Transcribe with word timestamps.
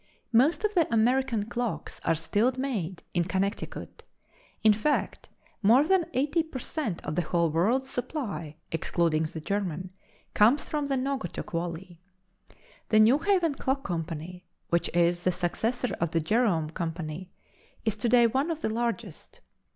Most 0.33 0.63
of 0.63 0.73
the 0.73 0.91
American 0.91 1.45
clocks 1.45 2.01
are 2.03 2.15
still 2.15 2.51
made 2.57 3.03
in 3.13 3.23
Connecticut; 3.25 4.01
in 4.63 4.73
fact, 4.73 5.29
more 5.61 5.83
than 5.85 6.09
eighty 6.15 6.41
per 6.41 6.57
cent 6.57 7.05
of 7.05 7.13
the 7.13 7.21
whole 7.21 7.51
world's 7.51 7.91
supply 7.91 8.55
(excluding 8.71 9.25
the 9.25 9.39
German) 9.39 9.91
comes 10.33 10.67
from 10.67 10.87
the 10.87 10.97
Naugatuck 10.97 11.51
Valley. 11.51 12.01
The 12.89 12.99
New 12.99 13.19
Haven 13.19 13.53
Clock 13.53 13.83
Company, 13.83 14.43
which 14.69 14.89
is 14.95 15.23
the 15.23 15.31
successor 15.31 15.95
of 15.99 16.09
the 16.09 16.19
Jerome 16.19 16.71
Company, 16.71 17.29
is 17.85 17.95
to 17.97 18.09
day 18.09 18.25
one 18.25 18.49
of 18.49 18.61
the 18.61 18.69
largest. 18.69 19.41